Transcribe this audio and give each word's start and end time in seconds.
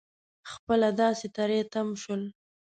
خپله 0.51 0.89
داسې 1.01 1.27
تری 1.37 1.59
تم 1.73 1.87
شول. 2.01 2.23